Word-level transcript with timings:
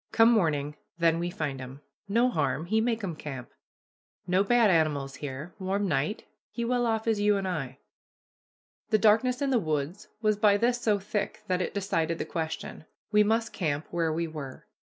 Come 0.11 0.31
morning, 0.31 0.77
then 0.97 1.19
we 1.19 1.29
find 1.29 1.61
'em. 1.61 1.81
No 2.07 2.27
harm 2.31 2.65
he 2.65 2.81
make 2.81 3.03
'em 3.03 3.15
camp. 3.15 3.51
No 4.25 4.43
bad 4.43 4.71
animals 4.71 5.17
here 5.17 5.53
warm 5.59 5.87
night 5.87 6.23
he 6.49 6.65
well 6.65 6.87
off 6.87 7.05
as 7.05 7.19
you 7.19 7.37
and 7.37 7.47
I." 7.47 7.77
The 8.89 8.97
darkness 8.97 9.43
in 9.43 9.51
the 9.51 9.59
woods 9.59 10.07
was 10.19 10.37
by 10.37 10.57
this 10.57 10.81
so 10.81 10.97
thick 10.97 11.43
that 11.45 11.61
it 11.61 11.75
decided 11.75 12.17
the 12.17 12.25
question. 12.25 12.85
We 13.11 13.21
must 13.23 13.53
camp 13.53 13.85
where 13.91 14.11
we 14.11 14.27
were. 14.27 14.65